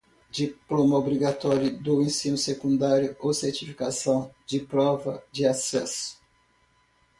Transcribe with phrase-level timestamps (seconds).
[0.31, 6.17] Diploma obrigatório do ensino secundário ou certificação de prova de acesso.